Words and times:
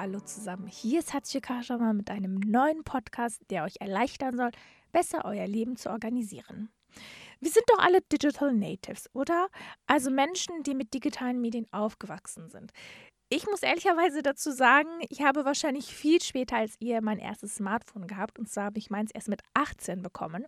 hallo 0.00 0.20
zusammen. 0.20 0.66
Hier 0.66 1.00
ist 1.00 1.12
Hatje 1.12 1.42
Kashama 1.42 1.92
mit 1.92 2.10
einem 2.10 2.36
neuen 2.36 2.84
Podcast, 2.84 3.42
der 3.50 3.64
euch 3.64 3.74
erleichtern 3.80 4.34
soll, 4.34 4.50
besser 4.92 5.26
euer 5.26 5.46
Leben 5.46 5.76
zu 5.76 5.90
organisieren. 5.90 6.70
Wir 7.38 7.50
sind 7.50 7.64
doch 7.68 7.78
alle 7.80 8.00
Digital 8.10 8.54
Natives, 8.54 9.10
oder? 9.12 9.48
Also 9.86 10.10
Menschen, 10.10 10.62
die 10.62 10.74
mit 10.74 10.94
digitalen 10.94 11.42
Medien 11.42 11.66
aufgewachsen 11.70 12.48
sind. 12.48 12.72
Ich 13.28 13.46
muss 13.46 13.62
ehrlicherweise 13.62 14.22
dazu 14.22 14.52
sagen, 14.52 14.88
ich 15.10 15.20
habe 15.20 15.44
wahrscheinlich 15.44 15.94
viel 15.94 16.22
später 16.22 16.56
als 16.56 16.76
ihr 16.80 17.02
mein 17.02 17.18
erstes 17.18 17.56
Smartphone 17.56 18.06
gehabt. 18.06 18.38
Und 18.38 18.48
zwar 18.48 18.64
habe 18.64 18.78
ich 18.78 18.88
meins 18.88 19.10
erst 19.10 19.28
mit 19.28 19.42
18 19.52 20.00
bekommen. 20.00 20.46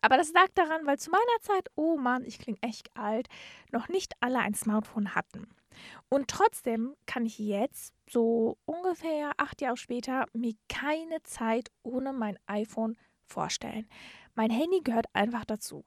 Aber 0.00 0.16
das 0.16 0.32
lag 0.32 0.46
daran, 0.54 0.86
weil 0.86 1.00
zu 1.00 1.10
meiner 1.10 1.40
Zeit, 1.40 1.66
oh 1.74 1.96
Mann, 1.96 2.24
ich 2.24 2.38
klinge 2.38 2.58
echt 2.60 2.96
alt, 2.96 3.26
noch 3.72 3.88
nicht 3.88 4.12
alle 4.20 4.38
ein 4.38 4.54
Smartphone 4.54 5.16
hatten. 5.16 5.48
Und 6.08 6.28
trotzdem 6.28 6.94
kann 7.06 7.26
ich 7.26 7.38
jetzt, 7.38 7.94
so 8.08 8.58
ungefähr 8.64 9.32
acht 9.36 9.60
Jahre 9.60 9.76
später, 9.76 10.26
mir 10.32 10.54
keine 10.68 11.22
Zeit 11.22 11.70
ohne 11.82 12.12
mein 12.12 12.38
iPhone 12.46 12.96
vorstellen. 13.26 13.88
Mein 14.34 14.50
Handy 14.50 14.80
gehört 14.82 15.06
einfach 15.12 15.44
dazu. 15.44 15.84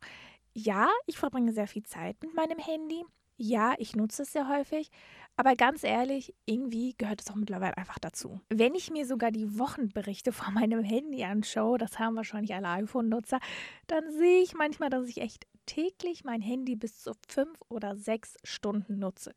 Ja, 0.53 0.87
ich 1.05 1.17
verbringe 1.17 1.53
sehr 1.53 1.67
viel 1.67 1.83
Zeit 1.83 2.17
mit 2.21 2.33
meinem 2.33 2.59
Handy. 2.59 3.03
Ja, 3.37 3.73
ich 3.79 3.97
nutze 3.97 4.23
es 4.23 4.31
sehr 4.31 4.47
häufig, 4.47 4.89
aber 5.35 5.55
ganz 5.55 5.83
ehrlich, 5.83 6.33
irgendwie 6.45 6.95
gehört 6.97 7.21
es 7.21 7.29
auch 7.29 7.35
mittlerweile 7.35 7.75
einfach 7.77 7.99
dazu. 7.99 8.39
Wenn 8.47 8.75
ich 8.75 8.91
mir 8.91 9.05
sogar 9.05 9.31
die 9.31 9.59
Wochenberichte 9.59 10.31
von 10.31 10.53
meinem 10.53 10.83
Handy 10.83 11.23
anschaue, 11.25 11.77
das 11.77 11.99
haben 11.99 12.15
wahrscheinlich 12.15 12.55
alle 12.55 12.69
iPhone-Nutzer, 12.69 13.39
dann 13.87 14.09
sehe 14.11 14.41
ich 14.41 14.53
manchmal, 14.53 14.89
dass 14.89 15.09
ich 15.09 15.17
echt 15.19 15.45
täglich 15.65 16.23
mein 16.23 16.41
Handy 16.41 16.77
bis 16.77 17.01
zu 17.01 17.11
fünf 17.27 17.59
oder 17.67 17.97
sechs 17.97 18.37
Stunden 18.45 18.99
nutze. 18.99 19.35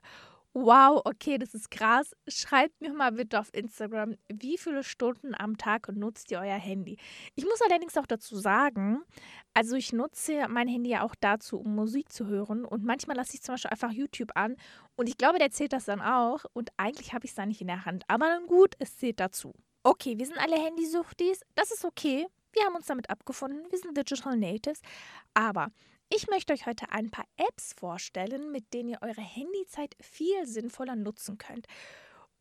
Wow, 0.60 1.02
okay, 1.04 1.38
das 1.38 1.54
ist 1.54 1.70
krass. 1.70 2.16
Schreibt 2.26 2.80
mir 2.80 2.92
mal 2.92 3.12
bitte 3.12 3.38
auf 3.38 3.54
Instagram, 3.54 4.16
wie 4.28 4.58
viele 4.58 4.82
Stunden 4.82 5.32
am 5.36 5.56
Tag 5.56 5.86
nutzt 5.94 6.32
ihr 6.32 6.40
euer 6.40 6.56
Handy? 6.58 6.96
Ich 7.36 7.44
muss 7.44 7.62
allerdings 7.62 7.96
auch 7.96 8.06
dazu 8.06 8.36
sagen, 8.36 9.02
also 9.54 9.76
ich 9.76 9.92
nutze 9.92 10.48
mein 10.48 10.66
Handy 10.66 10.90
ja 10.90 11.04
auch 11.04 11.14
dazu, 11.20 11.60
um 11.60 11.76
Musik 11.76 12.12
zu 12.12 12.26
hören 12.26 12.64
und 12.64 12.84
manchmal 12.84 13.16
lasse 13.16 13.34
ich 13.34 13.42
zum 13.42 13.54
Beispiel 13.54 13.70
einfach 13.70 13.92
YouTube 13.92 14.32
an 14.34 14.56
und 14.96 15.08
ich 15.08 15.16
glaube, 15.16 15.38
der 15.38 15.52
zählt 15.52 15.72
das 15.72 15.84
dann 15.84 16.00
auch 16.00 16.44
und 16.54 16.70
eigentlich 16.76 17.12
habe 17.14 17.24
ich 17.24 17.30
es 17.30 17.36
da 17.36 17.46
nicht 17.46 17.60
in 17.60 17.68
der 17.68 17.84
Hand. 17.84 18.02
Aber 18.08 18.26
dann 18.26 18.48
gut, 18.48 18.74
es 18.80 18.96
zählt 18.96 19.20
dazu. 19.20 19.54
Okay, 19.84 20.18
wir 20.18 20.26
sind 20.26 20.38
alle 20.38 20.56
Handysuchtis, 20.56 21.42
das 21.54 21.70
ist 21.70 21.84
okay. 21.84 22.26
Wir 22.52 22.64
haben 22.64 22.74
uns 22.74 22.86
damit 22.86 23.10
abgefunden, 23.10 23.70
wir 23.70 23.78
sind 23.78 23.96
Digital 23.96 24.36
Natives. 24.36 24.80
Aber 25.34 25.68
ich 26.10 26.26
möchte 26.28 26.52
euch 26.52 26.66
heute 26.66 26.90
ein 26.90 27.10
paar 27.10 27.26
Apps 27.36 27.74
vorstellen, 27.78 28.50
mit 28.50 28.72
denen 28.72 28.90
ihr 28.90 29.02
eure 29.02 29.20
Handyzeit 29.20 29.94
viel 30.00 30.46
sinnvoller 30.46 30.96
nutzen 30.96 31.38
könnt. 31.38 31.66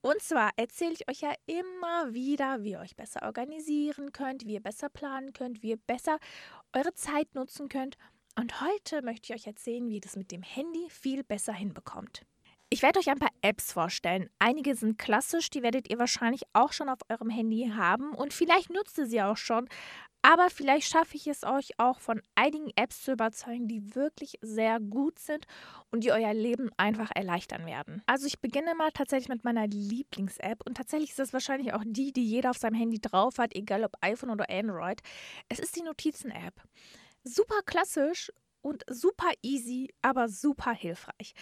Und 0.01 0.21
zwar 0.21 0.51
erzähle 0.55 0.93
ich 0.93 1.09
euch 1.09 1.21
ja 1.21 1.33
immer 1.47 2.13
wieder, 2.13 2.63
wie 2.63 2.71
ihr 2.71 2.79
euch 2.79 2.95
besser 2.95 3.23
organisieren 3.23 4.11
könnt, 4.13 4.45
wie 4.45 4.53
ihr 4.53 4.63
besser 4.63 4.89
planen 4.89 5.33
könnt, 5.33 5.63
wie 5.63 5.71
ihr 5.71 5.77
besser 5.77 6.17
eure 6.73 6.93
Zeit 6.93 7.33
nutzen 7.35 7.67
könnt. 7.67 7.97
Und 8.39 8.61
heute 8.61 9.01
möchte 9.01 9.33
ich 9.33 9.39
euch 9.39 9.47
erzählen, 9.47 9.89
wie 9.89 9.95
ihr 9.95 10.01
das 10.01 10.15
mit 10.15 10.31
dem 10.31 10.43
Handy 10.43 10.87
viel 10.89 11.23
besser 11.23 11.53
hinbekommt. 11.53 12.21
Ich 12.69 12.81
werde 12.81 12.99
euch 12.99 13.09
ein 13.09 13.19
paar 13.19 13.31
Apps 13.41 13.71
vorstellen. 13.71 14.29
Einige 14.39 14.75
sind 14.75 14.97
klassisch, 14.97 15.49
die 15.49 15.63
werdet 15.63 15.89
ihr 15.89 15.99
wahrscheinlich 15.99 16.43
auch 16.53 16.73
schon 16.73 16.89
auf 16.89 16.99
eurem 17.09 17.29
Handy 17.29 17.71
haben 17.73 18.13
und 18.13 18.33
vielleicht 18.33 18.69
nutzt 18.69 18.97
ihr 18.97 19.07
sie 19.07 19.21
auch 19.21 19.37
schon. 19.37 19.69
Aber 20.29 20.49
vielleicht 20.49 20.89
schaffe 20.89 21.15
ich 21.15 21.25
es 21.27 21.45
euch 21.45 21.79
auch 21.79 22.01
von 22.01 22.21
einigen 22.35 22.69
Apps 22.75 23.01
zu 23.01 23.13
überzeugen, 23.13 23.69
die 23.69 23.95
wirklich 23.95 24.33
sehr 24.41 24.81
gut 24.81 25.19
sind 25.19 25.45
und 25.89 26.03
die 26.03 26.11
euer 26.11 26.33
Leben 26.33 26.69
einfach 26.75 27.11
erleichtern 27.15 27.65
werden. 27.65 28.03
Also 28.07 28.27
ich 28.27 28.41
beginne 28.41 28.75
mal 28.75 28.91
tatsächlich 28.91 29.29
mit 29.29 29.45
meiner 29.45 29.67
Lieblings-App 29.67 30.67
und 30.67 30.75
tatsächlich 30.75 31.11
ist 31.11 31.19
das 31.19 31.31
wahrscheinlich 31.31 31.73
auch 31.73 31.83
die, 31.85 32.11
die 32.11 32.25
jeder 32.25 32.49
auf 32.49 32.57
seinem 32.57 32.75
Handy 32.75 32.99
drauf 32.99 33.37
hat, 33.37 33.55
egal 33.55 33.85
ob 33.85 33.93
iPhone 34.01 34.31
oder 34.31 34.49
Android. 34.49 34.99
Es 35.47 35.59
ist 35.59 35.77
die 35.77 35.83
Notizen-App. 35.83 36.61
Super 37.23 37.61
klassisch 37.65 38.29
und 38.61 38.83
super 38.89 39.31
easy, 39.43 39.93
aber 40.01 40.27
super 40.27 40.73
hilfreich. 40.73 41.35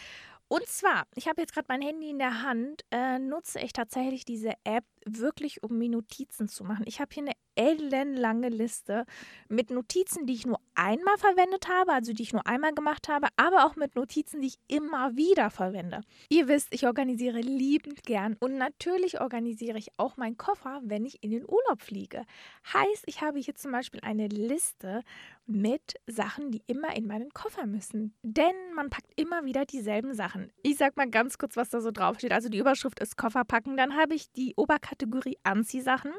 Und 0.48 0.68
zwar, 0.68 1.08
ich 1.16 1.28
habe 1.28 1.42
jetzt 1.42 1.56
gerade 1.56 1.66
mein 1.70 1.82
Handy 1.82 2.12
in 2.12 2.20
der 2.20 2.44
Hand, 2.44 2.84
äh, 2.92 3.18
nutze 3.18 3.60
ich 3.62 3.74
tatsächlich 3.74 4.26
diese 4.26 4.54
App 4.64 4.86
wirklich, 5.08 5.64
um 5.64 5.76
mir 5.76 5.90
Notizen 5.90 6.48
zu 6.48 6.64
machen. 6.64 6.86
Ich 6.88 7.02
habe 7.02 7.12
hier 7.12 7.24
eine 7.24 7.34
ellenlange 7.56 8.50
Liste 8.50 9.06
mit 9.50 9.70
Notizen, 9.70 10.26
die 10.26 10.34
ich 10.34 10.46
nur 10.46 10.60
einmal 10.76 11.18
verwendet 11.18 11.68
habe, 11.70 11.94
also 11.94 12.14
die 12.14 12.24
ich 12.24 12.34
nur 12.34 12.46
einmal 12.46 12.74
gemacht 12.74 13.08
habe, 13.08 13.28
aber 13.38 13.66
auch 13.66 13.76
mit 13.76 13.96
Notizen, 13.96 14.42
die 14.42 14.48
ich 14.48 14.60
immer 14.68 15.16
wieder 15.16 15.50
verwende. 15.50 16.02
Ihr 16.30 16.48
wisst, 16.48 16.74
ich 16.74 16.86
organisiere 16.86 17.40
liebend 17.40 18.04
gern 18.04 18.36
und 18.40 18.58
natürlich 18.58 19.22
organisiere 19.22 19.78
ich 19.78 19.90
auch 19.98 20.18
meinen 20.18 20.38
Koffer, 20.38 20.82
wenn 20.84 21.06
ich 21.06 21.24
in 21.24 21.32
den 21.32 21.44
Urlaub 21.44 21.82
fliege. 21.82 22.26
Heißt, 22.74 23.04
ich 23.06 23.22
habe 23.22 23.40
hier 23.40 23.56
zum 23.56 23.72
Beispiel 23.72 24.02
eine 24.02 24.28
Liste 24.28 25.02
mit 25.48 25.96
Sachen, 26.08 26.52
die 26.52 26.64
immer 26.68 26.96
in 26.96 27.06
meinen 27.08 27.32
Koffer 27.32 27.68
müssen. 27.68 28.14
Denn 28.24 28.56
man 28.74 28.90
packt 28.90 29.12
immer 29.16 29.46
wieder 29.46 29.66
dieselben 29.66 30.14
Sachen. 30.14 30.52
Ich 30.64 30.78
sag 30.78 30.98
mal 30.98 31.10
ganz 31.10 31.38
kurz, 31.38 31.56
was 31.56 31.70
da 31.70 31.82
so 31.82 31.92
draufsteht. 31.92 32.32
Also 32.32 32.50
die 32.50 32.58
Überschrift 32.58 33.00
ist 33.00 33.16
Koffer 33.16 33.44
packen. 33.46 33.78
Dann 33.78 33.96
habe 33.96 34.16
ich 34.16 34.32
die 34.32 34.56
Oberkategorie 34.56 35.38
Anziehsachen. 35.44 36.12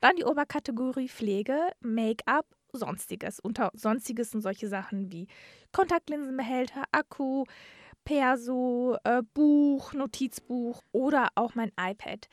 Dann 0.00 0.16
die 0.16 0.24
Oberkategorie 0.24 0.75
Pflege, 1.08 1.72
Make-up, 1.80 2.46
Sonstiges. 2.72 3.40
Unter 3.40 3.70
Sonstiges 3.74 4.30
sind 4.30 4.42
solche 4.42 4.68
Sachen 4.68 5.10
wie 5.10 5.26
Kontaktlinsenbehälter, 5.72 6.84
Akku, 6.92 7.44
Perso, 8.04 8.96
äh, 9.04 9.22
Buch, 9.34 9.92
Notizbuch 9.92 10.82
oder 10.92 11.28
auch 11.34 11.54
mein 11.54 11.72
iPad. 11.80 12.28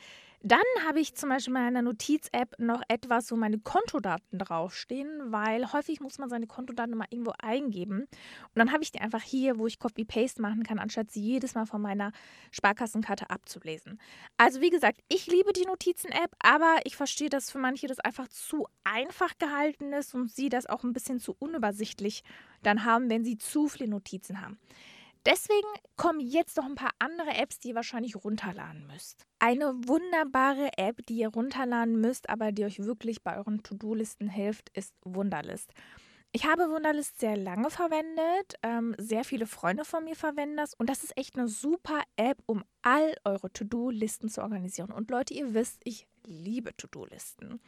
Dann 0.46 0.60
habe 0.86 1.00
ich 1.00 1.16
zum 1.16 1.30
Beispiel 1.30 1.56
in 1.56 1.62
meiner 1.64 1.82
Notiz-App 1.82 2.60
noch 2.60 2.82
etwas, 2.90 3.32
wo 3.32 3.38
meine 3.38 3.60
Kontodaten 3.60 4.40
draufstehen, 4.40 5.32
weil 5.32 5.72
häufig 5.72 6.02
muss 6.02 6.18
man 6.18 6.30
seine 6.30 6.48
Kontodaten 6.48 6.98
mal 6.98 7.08
irgendwo 7.12 7.32
eingeben. 7.42 8.02
Und 8.02 8.10
dann 8.56 8.74
habe 8.74 8.84
ich 8.84 8.92
die 8.92 9.00
einfach 9.00 9.22
hier, 9.22 9.58
wo 9.58 9.68
ich 9.68 9.80
Copy-Paste 9.80 10.42
machen 10.42 10.64
kann, 10.64 10.80
anstatt 10.80 11.12
sie 11.12 11.22
jedes 11.22 11.56
Mal 11.56 11.66
von 11.66 11.82
meiner 11.82 12.12
Sparkassenkarte 12.52 13.30
abzulesen. 13.30 14.02
Also 14.36 14.60
wie 14.60 14.70
gesagt, 14.70 15.00
ich 15.08 15.28
liebe 15.28 15.54
die 15.54 15.66
Notizen-App, 15.66 16.36
aber 16.40 16.76
ich 16.84 16.98
verstehe, 16.98 17.30
dass 17.30 17.50
für 17.50 17.60
manche 17.60 17.88
das 17.88 18.02
einfach 18.02 18.28
zu 18.28 18.68
einfach 18.84 19.38
gehalten 19.38 19.94
ist 19.94 20.14
und 20.14 20.30
sie 20.30 20.50
das 20.50 20.66
auch 20.66 20.84
ein 20.84 20.92
bisschen 20.92 21.22
zu 21.22 21.38
unübersichtlich 21.40 22.22
dann 22.64 22.84
haben, 22.84 23.10
wenn 23.10 23.24
sie 23.24 23.38
zu 23.38 23.70
viele 23.70 23.88
Notizen 23.88 24.42
haben. 24.42 24.60
Deswegen 25.26 25.68
kommen 25.96 26.20
jetzt 26.20 26.58
noch 26.58 26.66
ein 26.66 26.76
paar 26.76 26.92
andere 27.00 27.34
Apps, 27.36 27.60
die 27.60 27.70
ihr 27.70 27.76
wahrscheinlich 27.76 28.16
runterladen 28.16 28.86
müsst. 28.88 29.26
Eine 29.40 29.74
wunderbare 29.88 30.78
App, 30.78 31.06
die 31.08 31.20
ihr 31.20 31.30
runterladen 31.30 32.02
müsst, 32.02 32.30
aber 32.30 32.52
die 32.52 32.66
euch 32.66 32.80
wirklich 32.80 33.24
bei 33.24 33.38
euren 33.38 33.64
To-Do-Listen 33.64 34.28
hilft, 34.28 34.70
ist 34.70 34.94
Wunderlist. 35.04 35.74
Ich 36.36 36.46
habe 36.46 36.70
Wunderlist 36.72 37.20
sehr 37.20 37.38
lange 37.38 37.70
verwendet. 37.70 38.56
Ähm, 38.64 38.96
sehr 38.98 39.24
viele 39.24 39.46
Freunde 39.46 39.86
von 39.86 40.04
mir 40.04 40.16
verwenden 40.16 40.58
das. 40.58 40.74
Und 40.74 40.90
das 40.90 41.04
ist 41.04 41.16
echt 41.16 41.38
eine 41.38 41.48
super 41.48 42.02
App, 42.16 42.40
um 42.48 42.64
all 42.82 43.16
eure 43.24 43.54
To-Do-Listen 43.54 44.30
zu 44.30 44.42
organisieren. 44.42 44.92
Und 44.92 45.12
Leute, 45.12 45.36
ihr 45.36 45.54
wisst, 45.54 45.82
ich 45.84 46.08
liebe 46.26 46.76
To-Do-Listen. 46.76 47.62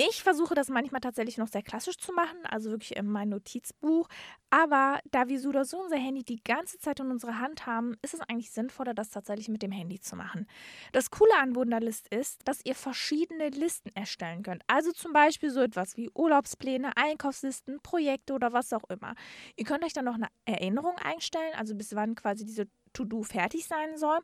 Ich 0.00 0.22
versuche 0.22 0.54
das 0.54 0.68
manchmal 0.68 1.00
tatsächlich 1.00 1.38
noch 1.38 1.48
sehr 1.48 1.64
klassisch 1.64 1.98
zu 1.98 2.12
machen, 2.12 2.38
also 2.44 2.70
wirklich 2.70 2.96
in 2.96 3.06
mein 3.06 3.30
Notizbuch. 3.30 4.06
Aber 4.48 5.00
da 5.10 5.26
wir 5.26 5.40
so 5.40 5.48
oder 5.48 5.64
so 5.64 5.82
unser 5.82 5.96
Handy 5.96 6.22
die 6.22 6.40
ganze 6.40 6.78
Zeit 6.78 7.00
in 7.00 7.10
unserer 7.10 7.40
Hand 7.40 7.66
haben, 7.66 7.96
ist 8.00 8.14
es 8.14 8.20
eigentlich 8.20 8.52
sinnvoller, 8.52 8.94
das 8.94 9.10
tatsächlich 9.10 9.48
mit 9.48 9.60
dem 9.60 9.72
Handy 9.72 9.98
zu 9.98 10.14
machen. 10.14 10.46
Das 10.92 11.10
Coole 11.10 11.36
an 11.40 11.56
Wunderlist 11.56 12.06
ist, 12.14 12.46
dass 12.46 12.60
ihr 12.64 12.76
verschiedene 12.76 13.48
Listen 13.48 13.90
erstellen 13.96 14.44
könnt. 14.44 14.62
Also 14.68 14.92
zum 14.92 15.12
Beispiel 15.12 15.50
so 15.50 15.60
etwas 15.60 15.96
wie 15.96 16.08
Urlaubspläne, 16.14 16.96
Einkaufslisten, 16.96 17.80
Projekte 17.82 18.34
oder 18.34 18.52
was 18.52 18.72
auch 18.72 18.84
immer. 18.90 19.16
Ihr 19.56 19.64
könnt 19.64 19.84
euch 19.84 19.94
dann 19.94 20.04
noch 20.04 20.14
eine 20.14 20.28
Erinnerung 20.44 20.94
einstellen, 20.98 21.54
also 21.56 21.74
bis 21.74 21.96
wann 21.96 22.14
quasi 22.14 22.44
diese 22.44 22.68
To-Do 22.92 23.24
fertig 23.24 23.66
sein 23.66 23.96
soll. 23.96 24.20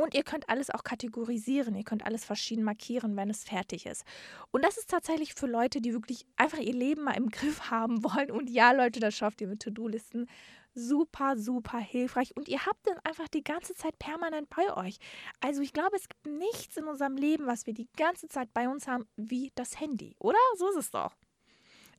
Und 0.00 0.14
ihr 0.14 0.22
könnt 0.22 0.48
alles 0.48 0.70
auch 0.70 0.84
kategorisieren. 0.84 1.74
Ihr 1.74 1.82
könnt 1.82 2.06
alles 2.06 2.24
verschieden 2.24 2.62
markieren, 2.62 3.16
wenn 3.16 3.30
es 3.30 3.42
fertig 3.42 3.84
ist. 3.84 4.04
Und 4.52 4.64
das 4.64 4.78
ist 4.78 4.88
tatsächlich 4.88 5.34
für 5.34 5.48
Leute, 5.48 5.80
die 5.80 5.92
wirklich 5.92 6.24
einfach 6.36 6.58
ihr 6.58 6.72
Leben 6.72 7.02
mal 7.02 7.16
im 7.16 7.28
Griff 7.30 7.70
haben 7.70 8.04
wollen. 8.04 8.30
Und 8.30 8.48
ja, 8.48 8.70
Leute, 8.70 9.00
das 9.00 9.16
schafft 9.16 9.40
ihr 9.40 9.48
mit 9.48 9.60
To-Do-Listen. 9.60 10.28
Super, 10.72 11.36
super 11.36 11.78
hilfreich. 11.78 12.36
Und 12.36 12.46
ihr 12.46 12.64
habt 12.64 12.86
es 12.86 12.96
einfach 13.04 13.26
die 13.26 13.42
ganze 13.42 13.74
Zeit 13.74 13.98
permanent 13.98 14.48
bei 14.50 14.72
euch. 14.76 14.98
Also 15.40 15.62
ich 15.62 15.72
glaube, 15.72 15.96
es 15.96 16.08
gibt 16.08 16.26
nichts 16.26 16.76
in 16.76 16.84
unserem 16.84 17.16
Leben, 17.16 17.46
was 17.46 17.66
wir 17.66 17.74
die 17.74 17.88
ganze 17.96 18.28
Zeit 18.28 18.54
bei 18.54 18.68
uns 18.68 18.86
haben, 18.86 19.08
wie 19.16 19.50
das 19.56 19.80
Handy. 19.80 20.14
Oder? 20.20 20.38
So 20.56 20.70
ist 20.70 20.76
es 20.76 20.90
doch. 20.92 21.16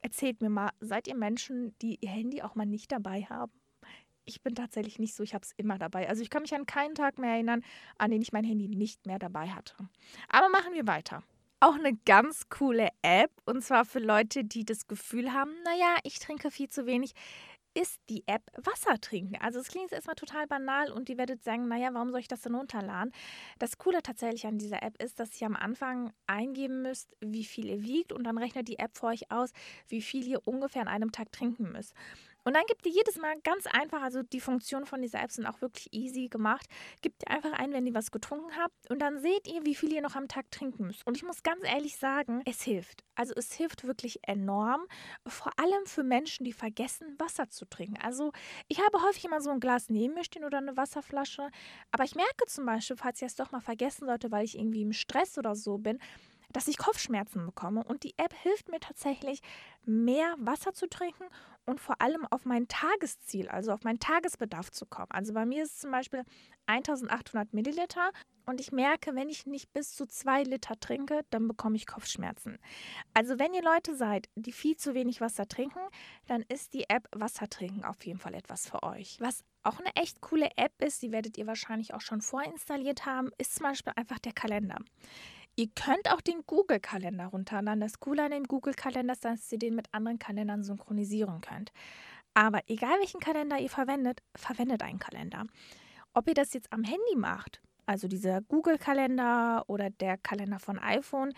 Erzählt 0.02 0.42
mir 0.42 0.50
mal, 0.50 0.70
seid 0.80 1.10
ihr 1.10 1.16
Menschen, 1.16 1.78
die 1.80 1.98
ihr 2.00 2.10
Handy 2.10 2.42
auch 2.42 2.56
mal 2.56 2.66
nicht 2.66 2.94
dabei 2.94 3.24
haben? 3.24 3.52
Ich 4.26 4.42
bin 4.42 4.56
tatsächlich 4.56 5.00
nicht 5.00 5.16
so, 5.16 5.24
ich 5.24 5.34
habe 5.34 5.44
es 5.44 5.54
immer 5.58 5.78
dabei. 5.78 6.08
Also 6.08 6.22
ich 6.22 6.30
kann 6.30 6.44
mich 6.44 6.54
an 6.54 6.66
keinen 6.66 6.96
Tag 6.96 7.18
mehr 7.18 7.32
erinnern, 7.32 7.64
an 7.98 8.12
den 8.12 8.22
ich 8.22 8.32
mein 8.32 8.44
Handy 8.44 8.68
nicht 8.68 9.06
mehr 9.06 9.20
dabei 9.20 9.50
hatte. 9.50 9.76
Aber 10.28 10.50
machen 10.50 10.74
wir 10.74 10.88
weiter. 10.88 11.24
Auch 11.62 11.76
eine 11.76 11.96
ganz 12.06 12.48
coole 12.50 12.88
App 13.02 13.32
und 13.46 13.64
zwar 13.64 13.84
für 13.84 14.00
Leute, 14.00 14.46
die 14.46 14.64
das 14.64 14.88
Gefühl 14.88 15.34
haben, 15.34 15.52
naja, 15.66 15.98
ich 16.04 16.20
trinke 16.20 16.52
viel 16.52 16.70
zu 16.70 16.86
wenig, 16.86 17.14
ist 17.74 18.00
die 18.10 18.24
App 18.28 18.44
Wasser 18.56 19.00
trinken. 19.00 19.36
Also 19.40 19.60
es 19.60 19.68
klingt 19.68 19.92
jetzt 19.92 19.94
erstmal 19.94 20.16
total 20.16 20.48
banal 20.48 20.92
und 20.92 21.10
ihr 21.10 21.18
werdet 21.18 21.44
sagen, 21.44 21.68
naja, 21.68 21.94
warum 21.94 22.12
soll 22.12 22.20
ich 22.20 22.28
das 22.28 22.42
denn 22.42 22.56
runterladen? 22.56 23.14
Das 23.60 23.78
Coole 23.78 24.02
tatsächlich 24.02 24.48
an 24.48 24.58
dieser 24.58 24.82
App 24.84 25.02
ist, 25.02 25.20
dass 25.20 25.40
ihr 25.40 25.48
am 25.48 25.56
Anfang 25.56 26.12
eingeben 26.28 26.82
müsst, 26.82 27.16
wie 27.22 27.44
viel 27.44 27.68
ihr 27.68 27.84
wiegt 27.84 28.12
und 28.12 28.24
dann 28.24 28.38
rechnet 28.38 28.68
die 28.68 28.80
App 28.80 28.98
für 28.98 29.08
euch 29.08 29.32
aus, 29.32 29.52
wie 29.88 30.02
viel 30.02 30.28
ihr 30.28 30.48
ungefähr 30.48 30.82
an 30.82 30.88
einem 30.88 31.12
Tag 31.12 31.32
trinken 31.32 31.72
müsst. 31.72 31.94
Und 32.44 32.56
dann 32.56 32.64
gibt 32.68 32.86
ihr 32.86 32.92
jedes 32.92 33.18
Mal 33.18 33.34
ganz 33.44 33.66
einfach, 33.68 34.02
also 34.02 34.24
die 34.24 34.40
Funktionen 34.40 34.86
von 34.86 35.02
dieser 35.02 35.22
App 35.22 35.32
sind 35.32 35.46
auch 35.46 35.62
wirklich 35.62 35.94
easy 35.94 36.28
gemacht, 36.28 36.66
gibt 37.02 37.24
ihr 37.24 37.32
einfach 37.36 37.54
ein, 37.54 37.74
wenn 37.74 37.86
ihr 37.86 37.94
was 37.94 38.12
getrunken 38.12 38.56
habt 38.58 38.90
und 38.90 39.00
dann 39.00 39.20
seht 39.20 39.48
ihr, 39.48 39.66
wie 39.66 39.76
viel 39.76 39.94
ihr 39.94 40.02
noch 40.02 40.16
am 40.16 40.28
Tag 40.28 40.50
trinken 40.52 40.88
müsst. 40.88 41.06
Und 41.06 41.18
ich 41.18 41.24
muss 41.24 41.44
ganz 41.44 41.64
ehrlich 41.64 41.98
sagen, 41.98 42.42
es 42.46 42.62
hilft. 42.62 43.04
Also 43.16 43.34
es 43.36 43.54
hilft 43.54 43.86
wirklich 43.86 44.20
enorm, 44.24 44.82
vor 45.28 45.52
allem 45.60 45.86
für 45.86 46.04
Menschen, 46.04 46.46
die 46.46 46.54
vergessen, 46.54 47.16
Wasser 47.20 47.50
zu 47.50 47.66
trinken. 47.66 47.98
Also 48.02 48.32
ich 48.68 48.80
habe 48.80 49.02
häufig 49.04 49.26
immer 49.26 49.42
so 49.42 49.50
ein 49.50 49.60
Glas 49.60 49.90
neben 49.90 50.14
mir 50.14 50.24
stehen 50.24 50.46
oder 50.46 50.60
eine 50.60 50.78
Wasserflasche, 50.78 51.50
aber 51.92 52.04
ich 52.04 52.16
merke 52.16 52.46
zum 52.48 52.66
Beispiel, 52.66 52.98
falls 52.98 53.22
ich 53.22 53.28
es 53.28 53.36
doch 53.36 53.52
mal 53.52 53.62
vergessen 53.62 54.06
sollte, 54.06 54.32
weil 54.32 54.46
ich 54.46 54.58
irgendwie 54.58 54.82
im 54.82 54.94
Stress 54.94 55.38
oder 55.38 55.56
so 55.56 55.78
bin, 55.78 56.00
dass 56.52 56.68
ich 56.68 56.78
Kopfschmerzen 56.78 57.46
bekomme. 57.46 57.84
Und 57.84 58.04
die 58.04 58.18
App 58.18 58.34
hilft 58.34 58.70
mir 58.70 58.80
tatsächlich, 58.80 59.42
mehr 59.86 60.36
Wasser 60.40 60.74
zu 60.74 60.88
trinken 60.88 61.26
und 61.70 61.80
vor 61.80 62.02
allem 62.02 62.26
auf 62.32 62.46
mein 62.46 62.68
Tagesziel, 62.68 63.48
also 63.48 63.72
auf 63.72 63.84
meinen 63.84 64.00
Tagesbedarf 64.00 64.72
zu 64.72 64.88
kommen. 64.88 65.12
Also 65.12 65.34
bei 65.34 65.46
mir 65.46 65.64
ist 65.64 65.76
es 65.76 65.80
zum 65.82 65.92
Beispiel 65.92 66.24
1800 66.66 67.54
Milliliter 67.54 68.12
und 68.48 68.60
ich 68.60 68.72
merke, 68.72 69.14
wenn 69.14 69.30
ich 69.30 69.46
nicht 69.46 69.72
bis 69.72 69.94
zu 69.94 70.08
zwei 70.08 70.42
Liter 70.42 70.80
trinke, 70.80 71.22
dann 71.30 71.48
bekomme 71.48 71.76
ich 71.76 71.86
Kopfschmerzen. 71.86 72.58
Also 73.14 73.38
wenn 73.38 73.54
ihr 73.54 73.62
Leute 73.62 73.96
seid, 73.96 74.30
die 74.36 74.52
viel 74.52 74.78
zu 74.78 74.96
wenig 74.96 75.22
Wasser 75.22 75.48
trinken, 75.48 75.80
dann 76.26 76.42
ist 76.42 76.74
die 76.74 76.90
App 76.90 77.08
Wasser 77.14 77.48
trinken 77.48 77.86
auf 77.86 78.04
jeden 78.04 78.20
Fall 78.20 78.34
etwas 78.34 78.68
für 78.68 78.82
euch. 78.82 79.18
Was 79.20 79.44
auch 79.62 79.80
eine 79.80 79.96
echt 79.96 80.22
coole 80.22 80.50
App 80.56 80.74
ist, 80.82 81.04
die 81.04 81.12
werdet 81.12 81.38
ihr 81.38 81.46
wahrscheinlich 81.46 81.94
auch 81.94 82.02
schon 82.02 82.22
vorinstalliert 82.22 83.06
haben, 83.06 83.30
ist 83.38 83.56
zum 83.56 83.68
Beispiel 83.68 83.94
einfach 83.96 84.18
der 84.18 84.34
Kalender. 84.34 84.78
Ihr 85.60 85.68
könnt 85.76 86.10
auch 86.10 86.22
den 86.22 86.46
Google-Kalender 86.48 87.26
runterladen. 87.26 87.82
Das 87.82 88.00
Coole 88.00 88.24
an 88.24 88.32
dem 88.32 88.46
Google-Kalender 88.46 89.12
ist, 89.12 89.26
dass 89.26 89.52
ihr 89.52 89.60
den 89.60 89.76
mit 89.76 89.94
anderen 89.94 90.18
Kalendern 90.18 90.64
synchronisieren 90.64 91.42
könnt. 91.42 91.74
Aber 92.34 92.62
egal 92.68 92.98
welchen 93.00 93.20
Kalender 93.20 93.60
ihr 93.60 93.70
verwendet, 93.70 94.22
verwendet 94.38 94.82
einen 94.84 95.00
Kalender. 95.00 95.48
Ob 96.14 96.30
ihr 96.30 96.34
das 96.34 96.54
jetzt 96.54 96.72
am 96.72 96.86
Handy 96.86 97.18
macht, 97.18 97.62
also 97.86 98.08
dieser 98.08 98.40
Google-Kalender 98.40 99.66
oder 99.68 99.90
der 99.90 100.18
Kalender 100.18 100.60
von 100.60 100.80
iPhone, 100.80 101.34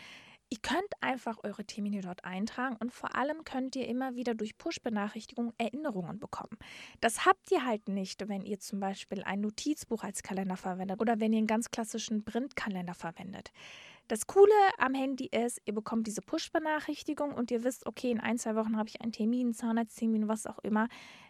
Ihr 0.54 0.60
könnt 0.62 0.94
einfach 1.00 1.38
eure 1.46 1.64
Termine 1.64 2.02
dort 2.02 2.26
eintragen 2.26 2.76
und 2.76 2.92
vor 2.92 3.16
allem 3.16 3.46
könnt 3.46 3.74
ihr 3.78 3.88
immer 3.88 4.16
wieder 4.16 4.36
durch 4.36 4.58
Push-Benachrichtigungen 4.58 5.54
Erinnerungen 5.58 6.20
bekommen. 6.20 6.58
Das 7.00 7.26
habt 7.26 7.50
ihr 7.52 7.66
halt 7.66 7.88
nicht, 7.88 8.28
wenn 8.28 8.42
ihr 8.42 8.60
zum 8.60 8.82
Beispiel 8.82 9.24
ein 9.24 9.40
Notizbuch 9.40 10.04
als 10.04 10.24
Kalender 10.24 10.58
verwendet 10.58 11.00
oder 11.00 11.22
wenn 11.22 11.32
ihr 11.32 11.38
einen 11.38 11.48
ganz 11.48 11.72
klassischen 11.72 12.26
Printkalender 12.26 12.94
verwendet. 12.94 13.54
Das 14.08 14.28
Coole 14.28 14.54
am 14.78 14.94
Handy 14.94 15.28
ist, 15.28 15.62
ihr 15.66 15.74
bekommt 15.74 16.06
diese 16.08 16.22
Push-Benachrichtigung 16.22 17.34
und 17.34 17.50
ihr 17.52 17.64
wisst, 17.64 17.86
okay, 17.86 18.12
in 18.12 18.20
ein, 18.20 18.38
zwei 18.38 18.56
Wochen 18.56 18.78
habe 18.78 18.90
ich 18.90 19.02
einen 19.02 19.14
Termin, 19.14 19.54
Zahnarzttermin, 19.54 20.28
was 20.28 20.46
auch 20.46 20.60
immer, 20.60 20.88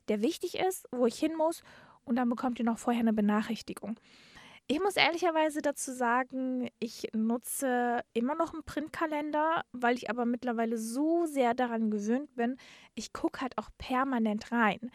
der 0.07 0.21
wichtig 0.21 0.55
ist, 0.55 0.87
wo 0.91 1.05
ich 1.05 1.19
hin 1.19 1.35
muss 1.35 1.61
und 2.05 2.15
dann 2.15 2.29
bekommt 2.29 2.59
ihr 2.59 2.65
noch 2.65 2.79
vorher 2.79 3.01
eine 3.01 3.13
Benachrichtigung. 3.13 3.99
Ich 4.67 4.79
muss 4.79 4.95
ehrlicherweise 4.95 5.61
dazu 5.61 5.91
sagen, 5.91 6.69
ich 6.79 7.09
nutze 7.13 8.01
immer 8.13 8.35
noch 8.35 8.53
einen 8.53 8.63
Printkalender, 8.63 9.63
weil 9.73 9.95
ich 9.95 10.09
aber 10.09 10.25
mittlerweile 10.25 10.77
so 10.77 11.25
sehr 11.25 11.53
daran 11.53 11.91
gewöhnt 11.91 12.33
bin. 12.35 12.55
Ich 12.95 13.11
gucke 13.11 13.41
halt 13.41 13.57
auch 13.57 13.69
permanent 13.77 14.51
rein. 14.51 14.91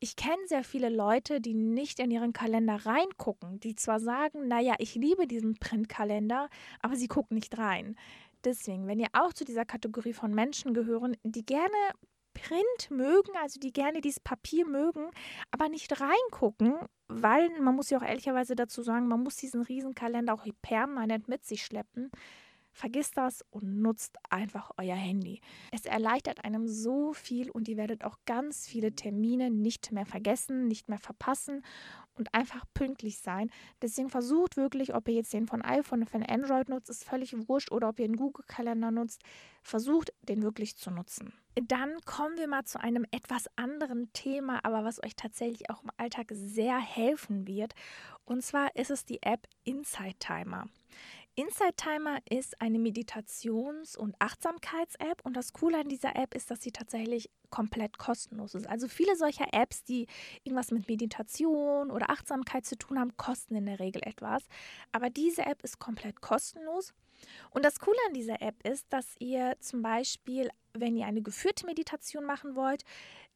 Ich 0.00 0.14
kenne 0.14 0.46
sehr 0.46 0.62
viele 0.62 0.90
Leute, 0.90 1.40
die 1.40 1.54
nicht 1.54 1.98
in 1.98 2.12
ihren 2.12 2.32
Kalender 2.32 2.86
reingucken, 2.86 3.58
die 3.58 3.74
zwar 3.74 3.98
sagen, 3.98 4.46
naja, 4.46 4.74
ich 4.78 4.94
liebe 4.94 5.26
diesen 5.26 5.58
Printkalender, 5.58 6.48
aber 6.80 6.94
sie 6.94 7.08
gucken 7.08 7.34
nicht 7.34 7.58
rein. 7.58 7.96
Deswegen, 8.44 8.86
wenn 8.86 9.00
ihr 9.00 9.08
auch 9.12 9.32
zu 9.32 9.44
dieser 9.44 9.64
Kategorie 9.64 10.12
von 10.12 10.32
Menschen 10.32 10.72
gehören, 10.72 11.16
die 11.24 11.44
gerne 11.44 11.74
Print 12.32 12.90
mögen, 12.90 13.32
also 13.42 13.58
die 13.58 13.72
gerne 13.72 14.00
dieses 14.00 14.20
Papier 14.20 14.64
mögen, 14.64 15.10
aber 15.50 15.68
nicht 15.68 16.00
reingucken, 16.00 16.74
weil 17.08 17.50
man 17.60 17.74
muss 17.74 17.90
ja 17.90 17.98
auch 17.98 18.04
ehrlicherweise 18.04 18.54
dazu 18.54 18.82
sagen, 18.82 19.08
man 19.08 19.24
muss 19.24 19.34
diesen 19.34 19.62
Riesenkalender 19.62 20.34
auch 20.34 20.46
permanent 20.62 21.26
mit 21.26 21.44
sich 21.44 21.64
schleppen. 21.64 22.12
Vergisst 22.78 23.16
das 23.16 23.44
und 23.50 23.80
nutzt 23.82 24.18
einfach 24.30 24.70
euer 24.76 24.94
Handy. 24.94 25.40
Es 25.72 25.84
erleichtert 25.84 26.44
einem 26.44 26.68
so 26.68 27.12
viel 27.12 27.50
und 27.50 27.66
ihr 27.66 27.76
werdet 27.76 28.04
auch 28.04 28.18
ganz 28.24 28.68
viele 28.68 28.92
Termine 28.92 29.50
nicht 29.50 29.90
mehr 29.90 30.06
vergessen, 30.06 30.68
nicht 30.68 30.88
mehr 30.88 31.00
verpassen 31.00 31.64
und 32.14 32.32
einfach 32.32 32.64
pünktlich 32.74 33.18
sein. 33.18 33.50
Deswegen 33.82 34.10
versucht 34.10 34.56
wirklich, 34.56 34.94
ob 34.94 35.08
ihr 35.08 35.14
jetzt 35.14 35.32
den 35.32 35.48
von 35.48 35.60
iPhone 35.60 36.02
oder 36.02 36.10
von 36.12 36.22
Android 36.22 36.68
nutzt, 36.68 36.88
ist 36.88 37.02
völlig 37.02 37.34
wurscht 37.48 37.72
oder 37.72 37.88
ob 37.88 37.98
ihr 37.98 38.04
einen 38.04 38.14
Google-Kalender 38.14 38.92
nutzt, 38.92 39.22
versucht 39.60 40.12
den 40.22 40.42
wirklich 40.42 40.76
zu 40.76 40.92
nutzen. 40.92 41.32
Dann 41.60 42.00
kommen 42.04 42.38
wir 42.38 42.46
mal 42.46 42.62
zu 42.62 42.78
einem 42.78 43.04
etwas 43.10 43.48
anderen 43.56 44.12
Thema, 44.12 44.64
aber 44.64 44.84
was 44.84 45.02
euch 45.02 45.16
tatsächlich 45.16 45.68
auch 45.68 45.82
im 45.82 45.90
Alltag 45.96 46.28
sehr 46.30 46.78
helfen 46.78 47.48
wird. 47.48 47.74
Und 48.24 48.44
zwar 48.44 48.76
ist 48.76 48.92
es 48.92 49.04
die 49.04 49.20
App 49.22 49.48
Insight 49.64 50.20
Timer. 50.20 50.66
Insight 51.38 51.76
Timer 51.76 52.18
ist 52.28 52.60
eine 52.60 52.80
Meditations- 52.80 53.96
und 53.96 54.16
Achtsamkeits-App 54.18 55.24
und 55.24 55.36
das 55.36 55.52
Coole 55.52 55.78
an 55.78 55.88
dieser 55.88 56.16
App 56.16 56.34
ist, 56.34 56.50
dass 56.50 56.62
sie 56.62 56.72
tatsächlich 56.72 57.30
komplett 57.48 57.96
kostenlos 57.96 58.56
ist. 58.56 58.68
Also 58.68 58.88
viele 58.88 59.14
solcher 59.14 59.46
Apps, 59.52 59.84
die 59.84 60.08
irgendwas 60.42 60.72
mit 60.72 60.88
Meditation 60.88 61.92
oder 61.92 62.10
Achtsamkeit 62.10 62.66
zu 62.66 62.76
tun 62.76 62.98
haben, 62.98 63.16
kosten 63.16 63.54
in 63.54 63.66
der 63.66 63.78
Regel 63.78 64.02
etwas. 64.04 64.48
Aber 64.90 65.10
diese 65.10 65.46
App 65.46 65.62
ist 65.62 65.78
komplett 65.78 66.20
kostenlos. 66.20 66.92
Und 67.50 67.64
das 67.64 67.78
Coole 67.78 67.98
an 68.08 68.14
dieser 68.14 68.42
App 68.42 68.66
ist, 68.66 68.86
dass 68.90 69.14
ihr 69.20 69.54
zum 69.60 69.80
Beispiel, 69.80 70.50
wenn 70.72 70.96
ihr 70.96 71.06
eine 71.06 71.22
geführte 71.22 71.66
Meditation 71.66 72.24
machen 72.24 72.56
wollt, 72.56 72.82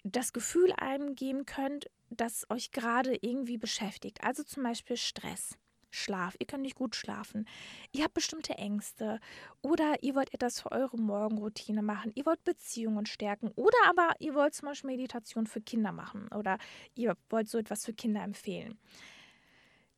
das 0.02 0.32
Gefühl 0.32 0.72
eingeben 0.76 1.46
könnt, 1.46 1.88
das 2.10 2.50
euch 2.50 2.72
gerade 2.72 3.16
irgendwie 3.20 3.58
beschäftigt. 3.58 4.24
Also 4.24 4.42
zum 4.42 4.64
Beispiel 4.64 4.96
Stress. 4.96 5.56
Schlaf, 5.94 6.34
ihr 6.38 6.46
könnt 6.46 6.62
nicht 6.62 6.76
gut 6.76 6.96
schlafen, 6.96 7.46
ihr 7.92 8.04
habt 8.04 8.14
bestimmte 8.14 8.54
Ängste. 8.54 9.20
Oder 9.60 10.02
ihr 10.02 10.14
wollt 10.14 10.32
etwas 10.34 10.60
für 10.60 10.72
eure 10.72 10.96
Morgenroutine 10.96 11.82
machen, 11.82 12.12
ihr 12.14 12.26
wollt 12.26 12.42
Beziehungen 12.44 13.06
stärken. 13.06 13.52
Oder 13.56 13.78
aber 13.88 14.14
ihr 14.18 14.34
wollt 14.34 14.54
zum 14.54 14.68
Beispiel 14.68 14.90
Meditation 14.90 15.46
für 15.46 15.60
Kinder 15.60 15.92
machen. 15.92 16.28
Oder 16.28 16.58
ihr 16.94 17.16
wollt 17.30 17.48
so 17.48 17.58
etwas 17.58 17.84
für 17.84 17.92
Kinder 17.92 18.22
empfehlen. 18.22 18.78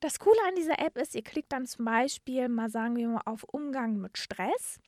Das 0.00 0.18
Coole 0.18 0.38
an 0.46 0.56
dieser 0.56 0.78
App 0.80 0.98
ist, 0.98 1.14
ihr 1.14 1.22
klickt 1.22 1.52
dann 1.52 1.66
zum 1.66 1.86
Beispiel 1.86 2.48
mal 2.48 2.68
sagen 2.68 2.96
wir 2.96 3.08
mal 3.08 3.22
auf 3.24 3.44
Umgang 3.44 3.96
mit 3.96 4.18
Stress 4.18 4.78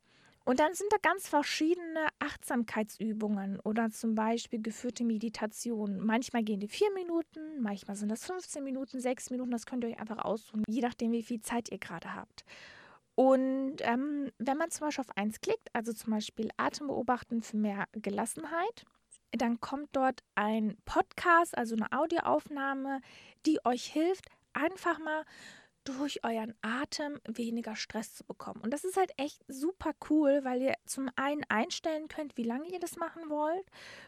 und 0.47 0.61
dann 0.61 0.75
sind 0.75 0.93
da 0.93 0.97
ganz 1.03 1.29
verschiedene 1.29 2.07
Achtsamkeitsübungen 2.21 3.59
oder 3.61 3.91
zum 3.91 4.15
Beispiel 4.15 4.63
geführte 4.63 5.03
Meditationen. 5.05 5.99
Manchmal 5.99 6.45
gehen 6.45 6.61
die 6.61 6.69
vier 6.69 6.93
Minuten, 6.95 7.61
manchmal 7.61 7.97
sind 7.97 8.11
das 8.11 8.25
15 8.25 8.63
Minuten, 8.63 9.01
sechs 9.01 9.31
Minuten. 9.31 9.51
Das 9.51 9.67
könnt 9.67 9.83
ihr 9.83 9.91
euch 9.91 9.99
einfach 9.99 10.25
aussuchen, 10.25 10.63
je 10.69 10.83
nachdem, 10.83 11.11
wie 11.11 11.25
viel 11.25 11.41
Zeit 11.41 11.73
ihr 11.73 11.79
gerade 11.79 12.15
habt. 12.15 12.45
Und 13.17 13.79
ähm, 13.81 14.31
wenn 14.39 14.57
man 14.57 14.71
zum 14.71 14.87
Beispiel 14.87 15.03
auf 15.03 15.17
eins 15.17 15.41
klickt, 15.41 15.69
also 15.73 15.93
zum 15.93 16.13
Beispiel 16.13 16.51
Atem 16.59 16.87
beobachten 16.87 17.43
für 17.43 17.57
mehr 17.57 17.87
Gelassenheit, 17.91 18.85
dann 19.33 19.61
kommt 19.61 19.89
dort 19.93 20.21
ein 20.37 20.77
Podcast, 20.85 21.59
also 21.59 21.75
eine 21.75 21.91
Audioaufnahme, 21.91 23.01
die 23.47 23.59
euch 23.65 23.87
hilft, 23.87 24.27
einfach 24.53 25.01
mal 25.01 25.25
durch 25.87 26.25
euren 26.25 26.55
Atem 26.63 27.21
weniger 27.27 27.77
Stress 27.77 28.15
zu 28.15 28.25
bekommen. 28.25 28.61
Und 28.61 28.73
das 28.73 28.85
ist 28.85 28.97
halt 28.97 29.13
echt 29.17 29.45
super 29.49 29.93
cool, 30.11 30.41
weil 30.43 30.61
ihr 30.61 30.75
zum 30.85 31.09
einen 31.17 31.45
einstellen 31.49 32.09
könnt, 32.09 32.37
wie 32.37 32.43
lange 32.43 32.69
ihr 32.69 32.81
das 32.81 32.97
machen 32.97 33.31
wollt. 33.31 33.67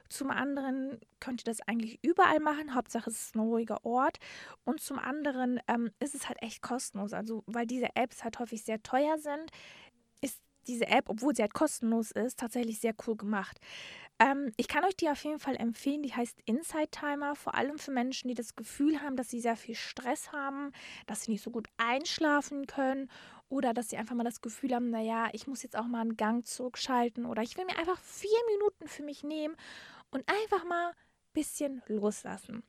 Zum 0.08 0.30
anderen 0.30 1.00
könnt 1.20 1.42
ihr 1.42 1.44
das 1.44 1.60
eigentlich 1.62 1.98
überall 2.02 2.40
machen. 2.40 2.74
Hauptsache 2.74 3.10
es 3.10 3.20
ist 3.20 3.36
ein 3.36 3.40
ruhiger 3.40 3.84
Ort. 3.84 4.18
Und 4.64 4.80
zum 4.80 4.98
anderen 4.98 5.60
ähm, 5.68 5.90
ist 6.00 6.14
es 6.14 6.28
halt 6.28 6.42
echt 6.42 6.62
kostenlos. 6.62 7.12
Also 7.12 7.44
weil 7.46 7.66
diese 7.66 7.94
Apps 7.94 8.24
halt 8.24 8.38
häufig 8.40 8.64
sehr 8.64 8.82
teuer 8.82 9.18
sind, 9.18 9.50
ist 10.20 10.40
diese 10.66 10.88
App, 10.88 11.08
obwohl 11.08 11.34
sie 11.34 11.42
halt 11.42 11.54
kostenlos 11.54 12.10
ist, 12.10 12.38
tatsächlich 12.40 12.80
sehr 12.80 12.94
cool 13.06 13.16
gemacht. 13.16 13.58
Ähm, 14.20 14.52
ich 14.56 14.66
kann 14.66 14.84
euch 14.84 14.96
die 14.96 15.08
auf 15.08 15.22
jeden 15.22 15.38
Fall 15.38 15.56
empfehlen. 15.56 16.02
Die 16.02 16.14
heißt 16.14 16.40
Inside 16.44 16.90
Timer, 16.90 17.36
vor 17.36 17.54
allem 17.54 17.78
für 17.78 17.92
Menschen, 17.92 18.28
die 18.28 18.34
das 18.34 18.56
Gefühl 18.56 19.00
haben, 19.00 19.16
dass 19.16 19.30
sie 19.30 19.40
sehr 19.40 19.56
viel 19.56 19.74
Stress 19.74 20.32
haben, 20.32 20.72
dass 21.06 21.22
sie 21.22 21.32
nicht 21.32 21.42
so 21.42 21.50
gut 21.50 21.68
einschlafen 21.76 22.66
können 22.66 23.10
oder 23.48 23.72
dass 23.72 23.90
sie 23.90 23.96
einfach 23.96 24.14
mal 24.14 24.24
das 24.24 24.40
Gefühl 24.40 24.74
haben, 24.74 24.90
naja, 24.90 25.28
ich 25.32 25.46
muss 25.46 25.62
jetzt 25.62 25.76
auch 25.76 25.86
mal 25.86 26.00
einen 26.00 26.16
Gang 26.16 26.46
zurückschalten 26.46 27.26
oder 27.26 27.42
ich 27.42 27.56
will 27.56 27.64
mir 27.64 27.78
einfach 27.78 27.98
vier 28.00 28.38
Minuten 28.52 28.88
für 28.88 29.02
mich 29.02 29.22
nehmen 29.22 29.56
und 30.10 30.24
einfach 30.28 30.64
mal 30.64 30.88
ein 30.90 30.94
bisschen 31.32 31.82
loslassen. 31.86 32.62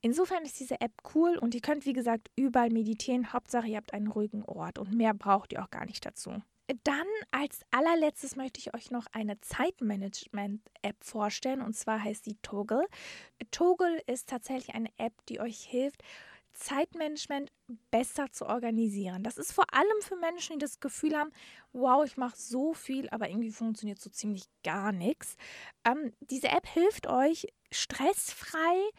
Insofern 0.00 0.44
ist 0.44 0.58
diese 0.58 0.80
App 0.80 0.92
cool 1.14 1.38
und 1.38 1.54
ihr 1.54 1.60
könnt, 1.60 1.86
wie 1.86 1.92
gesagt, 1.92 2.30
überall 2.36 2.70
meditieren. 2.70 3.32
Hauptsache, 3.32 3.68
ihr 3.68 3.76
habt 3.76 3.94
einen 3.94 4.08
ruhigen 4.08 4.44
Ort 4.44 4.78
und 4.78 4.92
mehr 4.92 5.14
braucht 5.14 5.52
ihr 5.52 5.62
auch 5.62 5.70
gar 5.70 5.86
nicht 5.86 6.04
dazu. 6.04 6.42
Dann 6.82 7.06
als 7.30 7.60
allerletztes 7.70 8.34
möchte 8.34 8.58
ich 8.58 8.74
euch 8.74 8.90
noch 8.90 9.06
eine 9.12 9.40
Zeitmanagement-App 9.40 10.96
vorstellen 11.04 11.62
und 11.62 11.74
zwar 11.74 12.02
heißt 12.02 12.26
die 12.26 12.36
Toggle. 12.42 12.86
Toggle 13.52 14.00
ist 14.06 14.28
tatsächlich 14.28 14.74
eine 14.74 14.90
App, 14.96 15.14
die 15.28 15.40
euch 15.40 15.64
hilft, 15.64 16.02
Zeitmanagement 16.54 17.52
besser 17.90 18.32
zu 18.32 18.46
organisieren. 18.46 19.22
Das 19.22 19.36
ist 19.36 19.52
vor 19.52 19.66
allem 19.72 20.00
für 20.00 20.16
Menschen, 20.16 20.54
die 20.54 20.64
das 20.64 20.80
Gefühl 20.80 21.16
haben, 21.16 21.30
wow, 21.72 22.04
ich 22.04 22.16
mache 22.16 22.36
so 22.36 22.72
viel, 22.72 23.08
aber 23.10 23.28
irgendwie 23.28 23.52
funktioniert 23.52 24.00
so 24.00 24.10
ziemlich 24.10 24.44
gar 24.64 24.90
nichts. 24.90 25.36
Ähm, 25.84 26.12
diese 26.20 26.48
App 26.48 26.66
hilft 26.66 27.06
euch, 27.06 27.46
stressfrei 27.70 28.90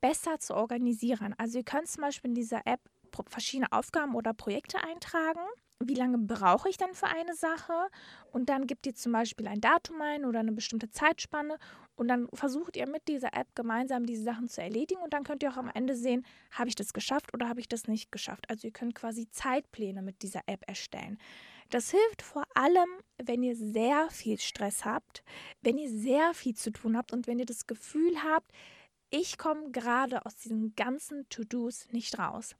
besser 0.00 0.38
zu 0.40 0.54
organisieren. 0.54 1.34
Also 1.38 1.58
ihr 1.58 1.64
könnt 1.64 1.88
zum 1.88 2.02
Beispiel 2.02 2.30
in 2.30 2.34
dieser 2.34 2.66
App 2.66 2.80
verschiedene 3.28 3.70
Aufgaben 3.70 4.14
oder 4.14 4.32
Projekte 4.32 4.82
eintragen 4.82 5.40
wie 5.80 5.94
lange 5.94 6.18
brauche 6.18 6.68
ich 6.68 6.76
dann 6.76 6.94
für 6.94 7.06
eine 7.06 7.34
Sache 7.34 7.88
und 8.32 8.48
dann 8.48 8.66
gebt 8.66 8.86
ihr 8.86 8.94
zum 8.94 9.12
Beispiel 9.12 9.46
ein 9.48 9.60
Datum 9.60 10.00
ein 10.00 10.24
oder 10.24 10.40
eine 10.40 10.52
bestimmte 10.52 10.90
Zeitspanne 10.90 11.58
und 11.96 12.08
dann 12.08 12.28
versucht 12.32 12.76
ihr 12.76 12.88
mit 12.88 13.08
dieser 13.08 13.34
App 13.34 13.54
gemeinsam 13.54 14.06
diese 14.06 14.22
Sachen 14.22 14.48
zu 14.48 14.62
erledigen 14.62 15.02
und 15.02 15.12
dann 15.12 15.24
könnt 15.24 15.42
ihr 15.42 15.50
auch 15.50 15.56
am 15.56 15.70
Ende 15.72 15.94
sehen, 15.94 16.24
habe 16.50 16.68
ich 16.68 16.74
das 16.74 16.92
geschafft 16.92 17.34
oder 17.34 17.48
habe 17.48 17.60
ich 17.60 17.68
das 17.68 17.86
nicht 17.86 18.12
geschafft. 18.12 18.48
Also 18.48 18.68
ihr 18.68 18.72
könnt 18.72 18.94
quasi 18.94 19.28
Zeitpläne 19.30 20.02
mit 20.02 20.22
dieser 20.22 20.42
App 20.46 20.62
erstellen. 20.66 21.18
Das 21.70 21.90
hilft 21.90 22.22
vor 22.22 22.44
allem, 22.54 22.88
wenn 23.22 23.42
ihr 23.42 23.56
sehr 23.56 24.08
viel 24.10 24.38
Stress 24.38 24.84
habt, 24.84 25.22
wenn 25.62 25.78
ihr 25.78 25.88
sehr 25.88 26.34
viel 26.34 26.54
zu 26.54 26.70
tun 26.70 26.96
habt 26.96 27.12
und 27.12 27.26
wenn 27.26 27.38
ihr 27.38 27.46
das 27.46 27.66
Gefühl 27.66 28.22
habt, 28.22 28.52
ich 29.12 29.36
komme 29.36 29.70
gerade 29.70 30.24
aus 30.24 30.36
diesen 30.36 30.74
ganzen 30.74 31.28
To-Dos 31.28 31.86
nicht 31.92 32.18
raus. 32.18 32.56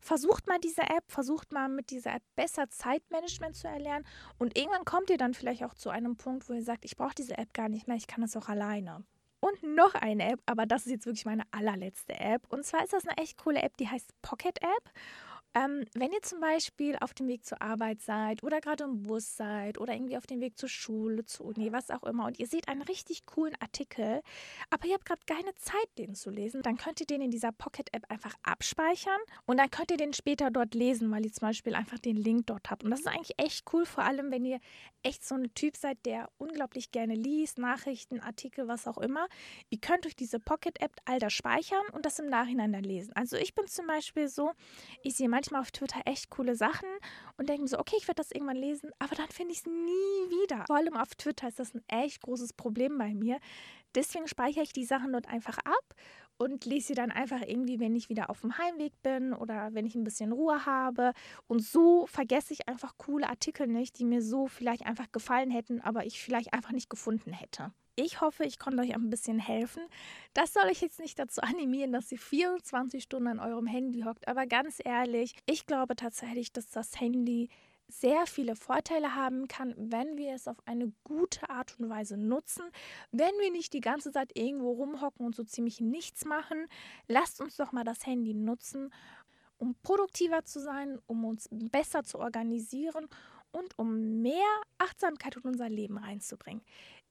Versucht 0.00 0.46
mal 0.46 0.60
diese 0.60 0.82
App, 0.82 1.04
versucht 1.08 1.52
mal 1.52 1.68
mit 1.68 1.90
dieser 1.90 2.14
App 2.14 2.22
besser 2.36 2.70
Zeitmanagement 2.70 3.56
zu 3.56 3.66
erlernen 3.66 4.06
und 4.38 4.56
irgendwann 4.56 4.84
kommt 4.84 5.10
ihr 5.10 5.18
dann 5.18 5.34
vielleicht 5.34 5.64
auch 5.64 5.74
zu 5.74 5.90
einem 5.90 6.16
Punkt, 6.16 6.48
wo 6.48 6.52
ihr 6.52 6.62
sagt, 6.62 6.84
ich 6.84 6.96
brauche 6.96 7.14
diese 7.16 7.36
App 7.36 7.52
gar 7.52 7.68
nicht 7.68 7.88
mehr, 7.88 7.96
ich 7.96 8.06
kann 8.06 8.22
das 8.22 8.36
auch 8.36 8.48
alleine. 8.48 9.04
Und 9.40 9.62
noch 9.64 9.94
eine 9.94 10.30
App, 10.30 10.40
aber 10.46 10.64
das 10.64 10.86
ist 10.86 10.92
jetzt 10.92 11.06
wirklich 11.06 11.26
meine 11.26 11.42
allerletzte 11.50 12.18
App. 12.18 12.46
Und 12.48 12.64
zwar 12.64 12.84
ist 12.84 12.92
das 12.92 13.06
eine 13.06 13.18
echt 13.18 13.36
coole 13.36 13.60
App, 13.60 13.76
die 13.76 13.88
heißt 13.88 14.10
Pocket 14.22 14.60
App. 14.62 14.90
Ähm, 15.56 15.86
wenn 15.94 16.12
ihr 16.12 16.20
zum 16.20 16.40
Beispiel 16.40 16.96
auf 17.00 17.14
dem 17.14 17.28
Weg 17.28 17.46
zur 17.46 17.62
Arbeit 17.62 18.02
seid 18.02 18.42
oder 18.42 18.60
gerade 18.60 18.84
im 18.84 19.04
Bus 19.04 19.36
seid 19.36 19.78
oder 19.78 19.94
irgendwie 19.94 20.18
auf 20.18 20.26
dem 20.26 20.42
Weg 20.42 20.58
zur 20.58 20.68
Schule, 20.68 21.24
zur 21.24 21.46
Uni, 21.46 21.72
was 21.72 21.90
auch 21.90 22.02
immer, 22.02 22.26
und 22.26 22.38
ihr 22.38 22.46
seht 22.46 22.68
einen 22.68 22.82
richtig 22.82 23.24
coolen 23.24 23.54
Artikel, 23.60 24.20
aber 24.68 24.86
ihr 24.86 24.92
habt 24.92 25.06
gerade 25.06 25.22
keine 25.24 25.54
Zeit, 25.54 25.88
den 25.96 26.14
zu 26.14 26.28
lesen, 26.28 26.60
dann 26.60 26.76
könnt 26.76 27.00
ihr 27.00 27.06
den 27.06 27.22
in 27.22 27.30
dieser 27.30 27.52
Pocket-App 27.52 28.04
einfach 28.10 28.34
abspeichern 28.42 29.18
und 29.46 29.56
dann 29.56 29.70
könnt 29.70 29.90
ihr 29.90 29.96
den 29.96 30.12
später 30.12 30.50
dort 30.50 30.74
lesen, 30.74 31.10
weil 31.10 31.24
ihr 31.24 31.32
zum 31.32 31.48
Beispiel 31.48 31.74
einfach 31.74 32.00
den 32.00 32.16
Link 32.16 32.48
dort 32.48 32.70
habt. 32.70 32.84
Und 32.84 32.90
das 32.90 33.00
ist 33.00 33.08
eigentlich 33.08 33.38
echt 33.38 33.64
cool, 33.72 33.86
vor 33.86 34.04
allem 34.04 34.30
wenn 34.30 34.44
ihr 34.44 34.60
echt 35.02 35.24
so 35.24 35.36
ein 35.36 35.54
Typ 35.54 35.78
seid, 35.78 36.04
der 36.04 36.28
unglaublich 36.36 36.90
gerne 36.90 37.14
liest, 37.14 37.56
Nachrichten, 37.56 38.20
Artikel, 38.20 38.68
was 38.68 38.86
auch 38.86 38.98
immer. 38.98 39.26
Ihr 39.70 39.78
könnt 39.78 40.04
durch 40.04 40.16
diese 40.16 40.38
Pocket-App 40.38 40.92
all 41.06 41.18
das 41.18 41.32
speichern 41.32 41.86
und 41.92 42.04
das 42.04 42.18
im 42.18 42.28
Nachhinein 42.28 42.74
dann 42.74 42.84
lesen. 42.84 43.12
Also 43.14 43.36
ich 43.36 43.54
bin 43.54 43.66
zum 43.68 43.86
Beispiel 43.86 44.28
so, 44.28 44.52
ich 45.02 45.14
sehe 45.14 45.30
manchmal 45.30 45.45
manchmal 45.46 45.62
auf 45.62 45.70
Twitter 45.70 46.00
echt 46.04 46.30
coole 46.30 46.56
Sachen 46.56 46.88
und 47.36 47.48
denke 47.48 47.62
mir 47.62 47.68
so, 47.68 47.78
okay, 47.78 47.96
ich 47.98 48.08
werde 48.08 48.22
das 48.22 48.32
irgendwann 48.32 48.56
lesen, 48.56 48.90
aber 48.98 49.14
dann 49.14 49.28
finde 49.28 49.52
ich 49.52 49.58
es 49.58 49.66
nie 49.66 49.70
wieder. 50.42 50.64
Vor 50.66 50.76
allem 50.76 50.96
auf 50.96 51.14
Twitter 51.14 51.48
ist 51.48 51.58
das 51.58 51.74
ein 51.74 51.82
echt 51.88 52.22
großes 52.22 52.52
Problem 52.52 52.98
bei 52.98 53.14
mir. 53.14 53.38
Deswegen 53.94 54.28
speichere 54.28 54.62
ich 54.62 54.72
die 54.72 54.84
Sachen 54.84 55.12
dort 55.12 55.28
einfach 55.28 55.58
ab 55.58 55.94
und 56.38 56.64
lese 56.64 56.88
sie 56.88 56.94
dann 56.94 57.10
einfach 57.10 57.40
irgendwie, 57.42 57.80
wenn 57.80 57.94
ich 57.94 58.08
wieder 58.08 58.28
auf 58.28 58.40
dem 58.40 58.58
Heimweg 58.58 58.92
bin 59.02 59.32
oder 59.32 59.72
wenn 59.72 59.86
ich 59.86 59.94
ein 59.94 60.04
bisschen 60.04 60.32
Ruhe 60.32 60.66
habe. 60.66 61.12
Und 61.46 61.62
so 61.62 62.06
vergesse 62.06 62.52
ich 62.52 62.68
einfach 62.68 62.98
coole 62.98 63.28
Artikel 63.28 63.66
nicht, 63.66 63.98
die 63.98 64.04
mir 64.04 64.22
so 64.22 64.46
vielleicht 64.46 64.84
einfach 64.84 65.10
gefallen 65.12 65.50
hätten, 65.50 65.80
aber 65.80 66.04
ich 66.04 66.20
vielleicht 66.20 66.52
einfach 66.52 66.72
nicht 66.72 66.90
gefunden 66.90 67.32
hätte. 67.32 67.72
Ich 67.98 68.20
hoffe, 68.20 68.44
ich 68.44 68.58
konnte 68.58 68.82
euch 68.82 68.94
ein 68.94 69.08
bisschen 69.08 69.38
helfen. 69.38 69.82
Das 70.34 70.52
soll 70.52 70.64
euch 70.64 70.82
jetzt 70.82 71.00
nicht 71.00 71.18
dazu 71.18 71.40
animieren, 71.42 71.92
dass 71.92 72.12
ihr 72.12 72.18
24 72.18 73.02
Stunden 73.02 73.28
an 73.28 73.40
eurem 73.40 73.66
Handy 73.66 74.02
hockt. 74.02 74.28
Aber 74.28 74.46
ganz 74.46 74.80
ehrlich, 74.84 75.34
ich 75.46 75.64
glaube 75.64 75.96
tatsächlich, 75.96 76.52
dass 76.52 76.68
das 76.68 77.00
Handy 77.00 77.48
sehr 77.88 78.26
viele 78.26 78.54
Vorteile 78.54 79.14
haben 79.14 79.48
kann, 79.48 79.72
wenn 79.78 80.18
wir 80.18 80.34
es 80.34 80.46
auf 80.48 80.56
eine 80.66 80.92
gute 81.04 81.48
Art 81.48 81.78
und 81.78 81.88
Weise 81.88 82.16
nutzen, 82.16 82.64
wenn 83.12 83.32
wir 83.40 83.50
nicht 83.50 83.72
die 83.72 83.80
ganze 83.80 84.10
Zeit 84.10 84.36
irgendwo 84.36 84.72
rumhocken 84.72 85.24
und 85.24 85.34
so 85.34 85.44
ziemlich 85.44 85.80
nichts 85.80 86.24
machen. 86.24 86.66
Lasst 87.08 87.40
uns 87.40 87.56
doch 87.56 87.72
mal 87.72 87.84
das 87.84 88.04
Handy 88.04 88.34
nutzen, 88.34 88.92
um 89.56 89.74
produktiver 89.82 90.44
zu 90.44 90.60
sein, 90.60 90.98
um 91.06 91.24
uns 91.24 91.48
besser 91.50 92.02
zu 92.02 92.18
organisieren 92.18 93.08
und 93.52 93.78
um 93.78 94.20
mehr 94.20 94.44
Achtsamkeit 94.78 95.36
in 95.36 95.42
unser 95.42 95.68
Leben 95.68 95.96
reinzubringen. 95.96 96.62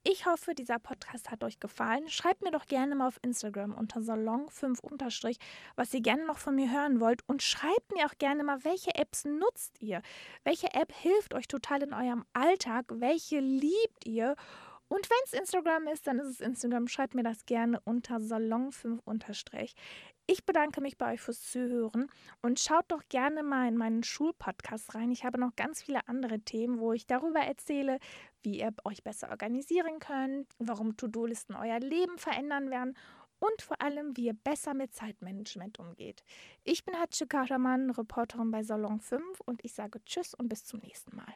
Ich 0.08 0.28
hoffe, 0.28 0.54
dieser 0.54 0.78
Podcast 0.78 1.32
hat 1.32 1.44
euch 1.44 1.60
gefallen. 1.60 2.08
Schreibt 2.10 2.44
mir 2.44 2.52
doch 2.52 2.68
gerne 2.68 2.94
mal 2.94 3.08
auf 3.08 3.20
Instagram 3.24 3.74
unter 3.74 4.02
Salon5 4.02 5.40
was 5.78 5.94
ihr 5.96 6.02
gerne 6.02 6.28
noch 6.28 6.38
von 6.38 6.54
mir 6.54 6.72
hören 6.72 7.00
wollt. 7.00 7.28
Und 7.28 7.42
schreibt 7.42 7.92
mir 7.92 8.06
auch 8.06 8.16
gerne 8.20 8.44
mal, 8.44 8.64
welche 8.64 8.94
Apps 8.94 9.26
nutzt 9.26 9.82
ihr? 9.82 10.04
Welche 10.44 10.72
App 10.76 10.94
hilft 10.94 11.34
euch 11.34 11.48
total 11.48 11.82
in 11.82 11.92
eurem 11.92 12.24
Alltag? 12.34 12.86
Welche 12.90 13.40
liebt 13.40 14.06
ihr? 14.06 14.36
Und 14.90 15.10
wenn 15.10 15.18
es 15.26 15.34
Instagram 15.34 15.88
ist, 15.88 16.06
dann 16.06 16.20
ist 16.20 16.28
es 16.28 16.40
Instagram. 16.40 16.88
Schreibt 16.88 17.16
mir 17.16 17.24
das 17.24 17.48
gerne 17.48 17.80
unter 17.84 18.18
Salon5 18.18 19.00
ich 20.28 20.46
bedanke 20.46 20.82
mich 20.82 20.98
bei 20.98 21.14
euch 21.14 21.22
fürs 21.22 21.42
Zuhören 21.52 22.10
und 22.42 22.60
schaut 22.60 22.86
doch 22.90 23.04
gerne 23.10 23.44
mal 23.44 23.68
in 23.68 23.78
meinen 23.78 24.04
Schulpodcast 24.04 24.96
rein. 24.96 25.12
Ich 25.12 25.24
habe 25.24 25.40
noch 25.40 25.56
ganz 25.56 25.84
viele 25.84 26.08
andere 26.08 26.40
Themen, 26.40 26.80
wo 26.80 26.94
ich 26.94 27.06
darüber 27.06 27.42
erzähle, 27.42 28.00
wie 28.42 28.60
ihr 28.60 28.74
euch 28.84 29.04
besser 29.04 29.30
organisieren 29.30 30.00
könnt, 30.00 30.48
warum 30.58 30.98
To-Do-Listen 30.98 31.56
euer 31.56 31.80
Leben 31.80 32.18
verändern 32.18 32.70
werden 32.72 32.98
und 33.40 33.62
vor 33.62 33.82
allem, 33.82 34.16
wie 34.18 34.26
ihr 34.26 34.34
besser 34.34 34.74
mit 34.74 34.94
Zeitmanagement 34.94 35.80
umgeht. 35.80 36.24
Ich 36.64 36.86
bin 36.86 36.96
Hatsche 36.96 37.28
Karaman, 37.28 37.92
Reporterin 37.92 38.52
bei 38.52 38.64
Salon 38.64 39.00
5 39.00 39.42
und 39.42 39.64
ich 39.64 39.74
sage 39.74 40.04
Tschüss 40.06 40.34
und 40.34 40.50
bis 40.50 40.64
zum 40.66 40.80
nächsten 40.80 41.16
Mal. 41.16 41.34